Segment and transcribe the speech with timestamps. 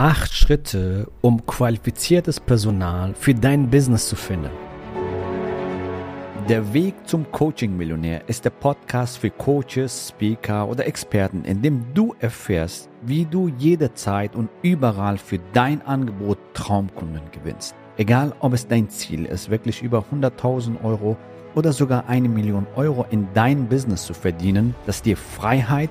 [0.00, 4.52] Acht Schritte, um qualifiziertes Personal für dein Business zu finden.
[6.48, 12.14] Der Weg zum Coaching-Millionär ist der Podcast für Coaches, Speaker oder Experten, in dem du
[12.20, 17.74] erfährst, wie du jederzeit und überall für dein Angebot Traumkunden gewinnst.
[17.96, 21.16] Egal, ob es dein Ziel ist, wirklich über 100.000 Euro
[21.56, 25.90] oder sogar eine Million Euro in dein Business zu verdienen, das dir Freiheit,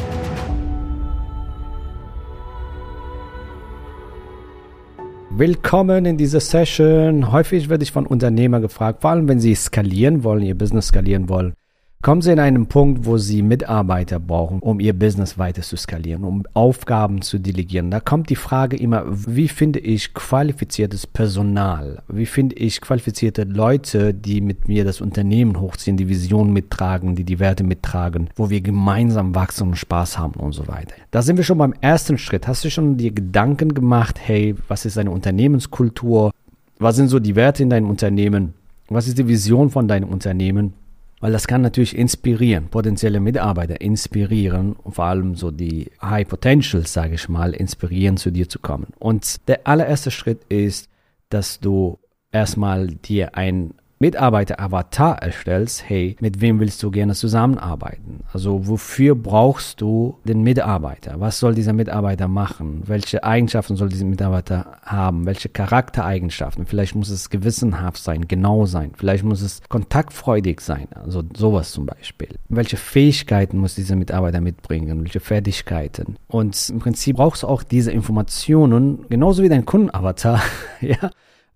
[5.33, 7.31] Willkommen in dieser Session.
[7.31, 11.29] Häufig werde ich von Unternehmern gefragt, vor allem wenn sie skalieren wollen, ihr Business skalieren
[11.29, 11.53] wollen,
[12.01, 16.23] Kommen Sie in einen Punkt, wo Sie Mitarbeiter brauchen, um Ihr Business weiter zu skalieren,
[16.23, 17.91] um Aufgaben zu delegieren.
[17.91, 22.01] Da kommt die Frage immer, wie finde ich qualifiziertes Personal?
[22.07, 27.23] Wie finde ich qualifizierte Leute, die mit mir das Unternehmen hochziehen, die Vision mittragen, die
[27.23, 30.95] die Werte mittragen, wo wir gemeinsam wachsen und Spaß haben und so weiter.
[31.11, 32.47] Da sind wir schon beim ersten Schritt.
[32.47, 36.31] Hast du schon dir Gedanken gemacht, hey, was ist eine Unternehmenskultur?
[36.79, 38.55] Was sind so die Werte in deinem Unternehmen?
[38.89, 40.73] Was ist die Vision von deinem Unternehmen?
[41.21, 47.15] Weil das kann natürlich inspirieren, potenzielle Mitarbeiter inspirieren vor allem so die High Potentials, sage
[47.15, 48.87] ich mal, inspirieren zu dir zu kommen.
[48.97, 50.89] Und der allererste Schritt ist,
[51.29, 51.99] dass du
[52.31, 58.21] erstmal dir ein Mitarbeiter-Avatar erstellst, hey, mit wem willst du gerne zusammenarbeiten?
[58.33, 61.19] Also wofür brauchst du den Mitarbeiter?
[61.19, 62.81] Was soll dieser Mitarbeiter machen?
[62.87, 65.27] Welche Eigenschaften soll dieser Mitarbeiter haben?
[65.27, 66.65] Welche Charaktereigenschaften?
[66.65, 68.93] Vielleicht muss es gewissenhaft sein, genau sein.
[68.97, 70.87] Vielleicht muss es kontaktfreudig sein.
[70.95, 72.29] Also sowas zum Beispiel.
[72.49, 75.03] Welche Fähigkeiten muss dieser Mitarbeiter mitbringen?
[75.03, 76.15] Welche Fertigkeiten?
[76.27, 80.41] Und im Prinzip brauchst du auch diese Informationen, genauso wie dein Kundenavatar,
[80.81, 81.11] ja,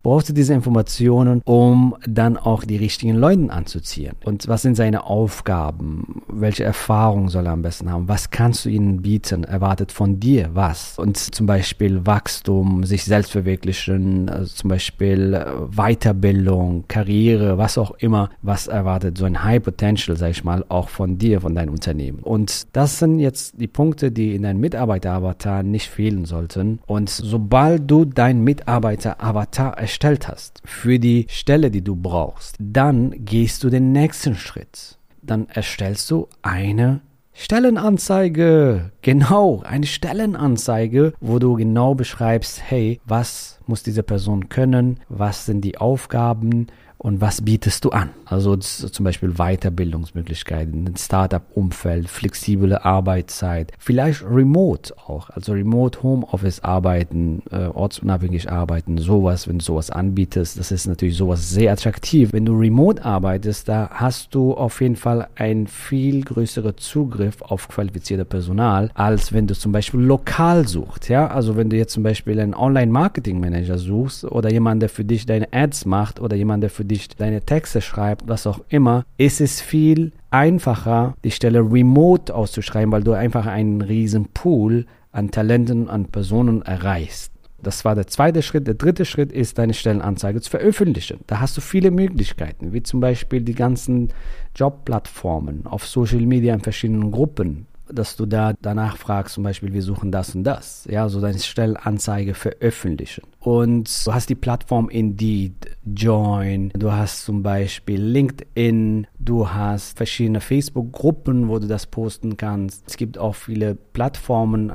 [0.05, 4.13] brauchst du diese Informationen, um dann auch die richtigen Leute anzuziehen.
[4.23, 6.21] Und was sind seine Aufgaben?
[6.27, 8.07] Welche Erfahrungen soll er am besten haben?
[8.07, 9.43] Was kannst du ihnen bieten?
[9.45, 10.99] Erwartet von dir was?
[10.99, 15.45] Und zum Beispiel Wachstum, sich selbst verwirklichen, also zum Beispiel äh,
[15.75, 20.89] Weiterbildung, Karriere, was auch immer, was erwartet so ein High Potential, sag ich mal, auch
[20.89, 22.19] von dir, von deinem Unternehmen.
[22.19, 26.77] Und das sind jetzt die Punkte, die in deinem Mitarbeiter-Avatar nicht fehlen sollten.
[26.85, 33.13] Und sobald du dein Mitarbeiter-Avatar erstellst, erstellt hast für die Stelle, die du brauchst, dann
[33.23, 34.97] gehst du den nächsten Schritt.
[35.21, 36.99] Dann erstellst du eine
[37.31, 38.91] Stellenanzeige.
[39.01, 45.61] Genau, eine Stellenanzeige, wo du genau beschreibst, hey, was muss diese Person können, was sind
[45.61, 46.67] die Aufgaben,
[46.97, 48.09] und was bietest du an?
[48.25, 57.43] Also zum Beispiel Weiterbildungsmöglichkeiten, ein Startup-Umfeld, flexible Arbeitszeit, vielleicht Remote auch, also Remote Homeoffice arbeiten,
[57.51, 62.33] äh, ortsunabhängig arbeiten, sowas, wenn du sowas anbietest, das ist natürlich sowas sehr attraktiv.
[62.33, 67.67] Wenn du remote arbeitest, da hast du auf jeden Fall einen viel größeren Zugriff auf
[67.67, 72.03] qualifizierte Personal, als wenn du zum Beispiel lokal suchst, ja, also wenn du jetzt zum
[72.03, 76.69] Beispiel einen Online-Marketing-Manager suchst oder jemand, der für dich deine Ads macht oder jemand, der
[76.69, 82.33] für dich deine Texte schreibt, was auch immer, ist es viel einfacher, die Stelle remote
[82.33, 87.31] auszuschreiben, weil du einfach einen riesen Pool an Talenten, an Personen erreichst.
[87.61, 88.67] Das war der zweite Schritt.
[88.67, 91.21] Der dritte Schritt ist, deine Stellenanzeige zu veröffentlichen.
[91.25, 94.09] Da hast du viele Möglichkeiten, wie zum Beispiel die ganzen
[94.55, 99.81] Jobplattformen auf Social Media in verschiedenen Gruppen dass du da danach fragst, zum Beispiel, wir
[99.81, 103.23] suchen das und das, ja, so deine Stellenanzeige veröffentlichen.
[103.39, 105.53] Und du hast die Plattform Indeed,
[105.85, 112.83] Join, du hast zum Beispiel LinkedIn, du hast verschiedene Facebook-Gruppen, wo du das posten kannst.
[112.87, 114.71] Es gibt auch viele Plattformen,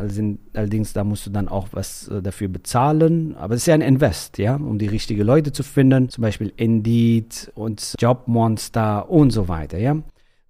[0.55, 3.81] allerdings da musst du dann auch was äh, dafür bezahlen, aber es ist ja ein
[3.81, 9.49] Invest, ja, um die richtigen Leute zu finden, zum Beispiel Indeed und Jobmonster und so
[9.49, 9.97] weiter, ja.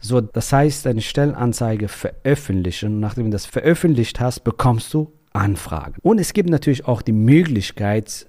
[0.00, 3.00] So, das heißt, deine Stellenanzeige veröffentlichen.
[3.00, 5.94] Nachdem du das veröffentlicht hast, bekommst du Anfragen.
[6.02, 8.26] Und es gibt natürlich auch die Möglichkeit,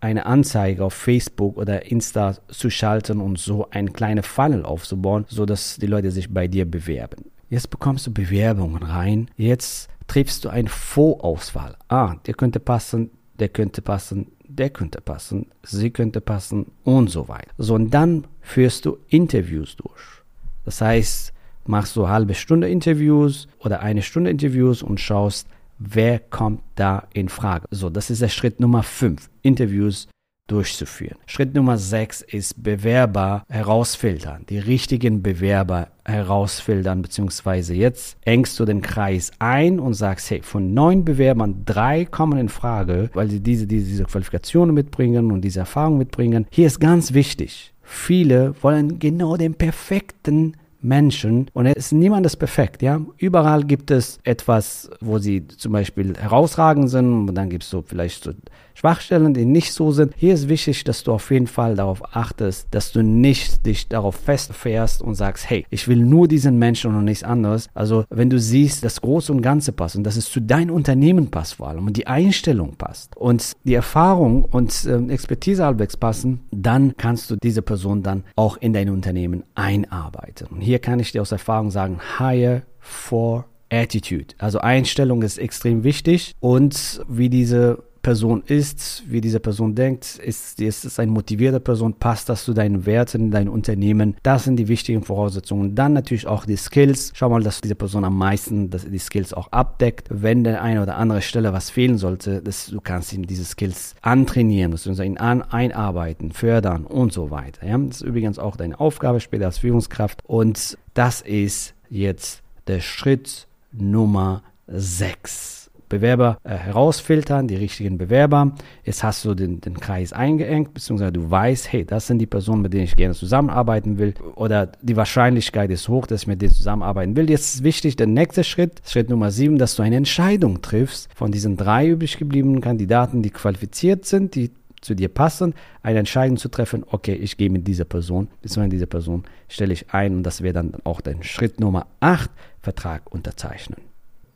[0.00, 5.76] eine Anzeige auf Facebook oder Insta zu schalten und so einen kleinen Funnel aufzubauen, sodass
[5.76, 7.30] die Leute sich bei dir bewerben.
[7.48, 9.30] Jetzt bekommst du Bewerbungen rein.
[9.36, 11.76] Jetzt triffst du eine Vorauswahl.
[11.88, 17.28] Ah, der könnte passen, der könnte passen, der könnte passen, sie könnte passen und so
[17.28, 17.50] weiter.
[17.58, 20.21] So, und dann führst du Interviews durch.
[20.64, 21.32] Das heißt,
[21.66, 25.46] machst du halbe Stunde Interviews oder eine Stunde Interviews und schaust,
[25.78, 27.66] wer kommt da in Frage.
[27.70, 29.28] So, das ist der Schritt Nummer 5.
[29.42, 30.08] Interviews
[30.48, 31.16] durchzuführen.
[31.26, 38.82] Schritt Nummer 6 ist Bewerber herausfiltern, die richtigen Bewerber herausfiltern, beziehungsweise jetzt engst du den
[38.82, 43.66] Kreis ein und sagst, hey, von neun Bewerbern, drei kommen in Frage, weil sie diese,
[43.66, 46.46] diese, diese Qualifikationen mitbringen und diese Erfahrung mitbringen.
[46.50, 52.82] Hier ist ganz wichtig, viele wollen genau den perfekten Menschen und es ist niemandes perfekt,
[52.82, 53.00] ja.
[53.18, 57.82] Überall gibt es etwas, wo sie zum Beispiel herausragend sind und dann gibt es so
[57.82, 58.32] vielleicht so
[58.74, 60.14] Schwachstellen, die nicht so sind.
[60.16, 64.14] Hier ist wichtig, dass du auf jeden Fall darauf achtest, dass du nicht dich darauf
[64.16, 67.68] festfährst und sagst, hey, ich will nur diesen Menschen und nichts anderes.
[67.74, 71.30] Also wenn du siehst, das Große und Ganze passt und dass es zu deinem Unternehmen
[71.30, 76.40] passt vor allem und die Einstellung passt und die Erfahrung und äh, Expertise halbwegs passen,
[76.50, 80.48] dann kannst du diese Person dann auch in dein Unternehmen einarbeiten.
[80.50, 84.34] Und hier hier kann ich dir aus Erfahrung sagen, hire for attitude.
[84.38, 90.60] Also Einstellung ist extrem wichtig und wie diese Person ist, wie diese Person denkt, ist,
[90.60, 94.16] ist es eine motivierte Person, passt das zu deinen Werten, dein Unternehmen.
[94.22, 95.74] Das sind die wichtigen Voraussetzungen.
[95.74, 97.12] Dann natürlich auch die Skills.
[97.14, 100.08] Schau mal, dass diese Person am meisten dass die Skills auch abdeckt.
[100.10, 103.94] Wenn der eine oder andere Stelle was fehlen sollte, dass du kannst ihm diese Skills
[104.02, 107.66] antrainieren, du ihn an, einarbeiten, fördern und so weiter.
[107.66, 107.78] Ja?
[107.78, 110.22] Das ist übrigens auch deine Aufgabe später als Führungskraft.
[110.26, 115.61] Und das ist jetzt der Schritt Nummer 6.
[115.92, 118.52] Bewerber äh, herausfiltern, die richtigen Bewerber.
[118.82, 122.62] Jetzt hast du den, den Kreis eingeengt, beziehungsweise du weißt, hey, das sind die Personen,
[122.62, 124.14] mit denen ich gerne zusammenarbeiten will.
[124.34, 127.28] Oder die Wahrscheinlichkeit ist hoch, dass ich mit denen zusammenarbeiten will.
[127.28, 131.30] Jetzt ist wichtig, der nächste Schritt, Schritt Nummer sieben, dass du eine Entscheidung triffst von
[131.30, 134.50] diesen drei übrig gebliebenen Kandidaten, die qualifiziert sind, die
[134.80, 138.86] zu dir passen, eine Entscheidung zu treffen, okay, ich gehe mit dieser Person, beziehungsweise diese
[138.86, 142.30] Person stelle ich ein und das wäre dann auch dein Schritt Nummer 8,
[142.60, 143.78] Vertrag unterzeichnen.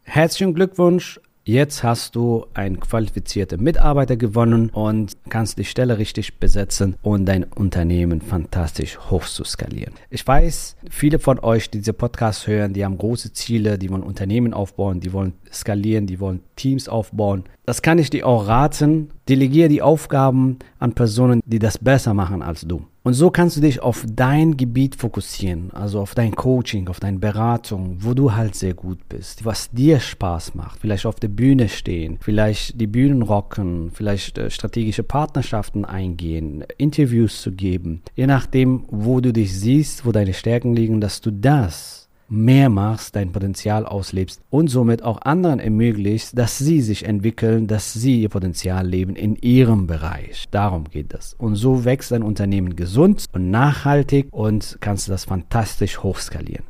[0.03, 1.19] Herzlichen Glückwunsch
[1.49, 7.45] Jetzt hast du einen qualifizierten Mitarbeiter gewonnen und kannst die Stelle richtig besetzen und dein
[7.45, 9.95] Unternehmen fantastisch hoch zu skalieren.
[10.11, 14.03] Ich weiß, viele von euch, die diese Podcast hören, die haben große Ziele, die wollen
[14.03, 17.45] Unternehmen aufbauen, die wollen skalieren, die wollen Teams aufbauen.
[17.65, 19.11] Das kann ich dir auch raten.
[19.29, 22.87] Delegiere die Aufgaben an Personen, die das besser machen als du.
[23.07, 27.21] Und so kannst du dich auf dein Gebiet fokussieren, also auf dein Coaching, auf deine
[27.21, 30.81] Beratung, wo du halt sehr gut bist, was dir Spaß macht.
[30.81, 37.43] Vielleicht auf der Bühne stehen, vielleicht die Bühnen rocken, vielleicht äh, strategische Partnerschaften eingehen, Interviews
[37.43, 38.03] zu geben.
[38.17, 43.17] Je nachdem, wo du dich siehst, wo deine Stärken liegen, dass du das mehr machst,
[43.17, 48.29] dein Potenzial auslebst und somit auch anderen ermöglichst, dass sie sich entwickeln, dass sie ihr
[48.29, 50.47] Potenzial leben in ihrem Bereich.
[50.51, 51.35] Darum geht es.
[51.35, 56.65] Und so wächst dein Unternehmen gesund und nachhaltig und kannst du das fantastisch hochskalieren.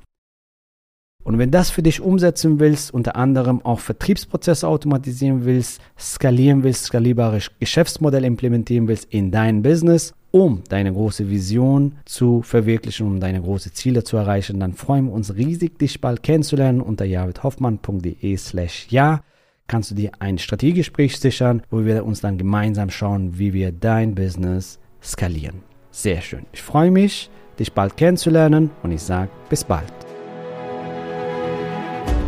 [1.26, 6.84] Und wenn das für dich umsetzen willst, unter anderem auch Vertriebsprozesse automatisieren willst, skalieren willst,
[6.84, 13.40] skalierbare Geschäftsmodelle implementieren willst in dein Business um deine große Vision zu verwirklichen, um deine
[13.40, 16.80] großen Ziele zu erreichen, dann freuen wir uns riesig, dich bald kennenzulernen.
[16.80, 19.22] Unter javidhoffmann.de slash ja
[19.66, 24.14] kannst du dir ein Strategiegespräch sichern, wo wir uns dann gemeinsam schauen, wie wir dein
[24.14, 25.62] Business skalieren.
[25.90, 26.46] Sehr schön.
[26.52, 30.05] Ich freue mich, dich bald kennenzulernen und ich sage bis bald.